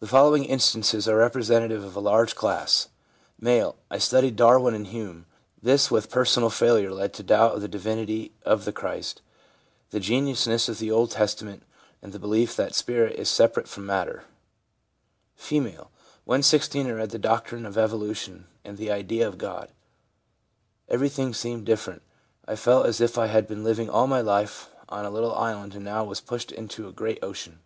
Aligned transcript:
The 0.00 0.08
following 0.08 0.44
instances 0.44 1.06
are 1.06 1.16
representative 1.18 1.84
of 1.84 1.94
a 1.94 2.00
large 2.00 2.34
class: 2.34 2.88
M.' 3.40 3.74
I 3.92 3.96
studied 3.98 4.34
Darwin 4.34 4.74
and 4.74 4.88
Hume; 4.88 5.26
this 5.62 5.88
with 5.88 6.10
personal 6.10 6.50
failure 6.50 6.90
led 6.92 7.14
to 7.14 7.22
doubt 7.22 7.54
of 7.54 7.60
the 7.60 7.68
divinity 7.68 8.32
of 8.44 8.68
Christ, 8.74 9.22
the 9.90 10.00
genuineness 10.00 10.68
of 10.68 10.80
the 10.80 10.90
Old 10.90 11.12
Testament, 11.12 11.62
and 12.02 12.12
the 12.12 12.18
belief 12.18 12.56
that 12.56 12.74
spirit 12.74 13.14
is 13.20 13.28
separate 13.28 13.68
from 13.68 13.86
matter/ 13.86 14.24
F. 15.38 15.52
'When 16.24 16.42
16 16.42 16.88
I 16.88 16.90
read 16.90 17.10
the 17.10 17.16
doctrine 17.16 17.64
of 17.66 17.78
evolution 17.78 18.48
and 18.64 18.76
the 18.76 18.86
"The 18.86 18.90
Idea 18.92 19.28
of 19.28 19.38
God." 19.38 19.70
Everything 20.88 21.32
seemed 21.32 21.66
different; 21.66 22.02
I 22.48 22.56
felt 22.56 22.86
as 22.86 23.00
if 23.00 23.16
I 23.16 23.28
had 23.28 23.46
been 23.46 23.62
living 23.62 23.88
all 23.88 24.08
my 24.08 24.22
life 24.22 24.70
on 24.88 25.04
a 25.04 25.10
little 25.10 25.36
island 25.36 25.76
and 25.76 25.84
now 25.84 26.02
was 26.02 26.18
pushed 26.20 26.50
off 26.52 26.58
into 26.58 26.88
a 26.88 26.92
great 26.92 27.20
ocean. 27.22 27.60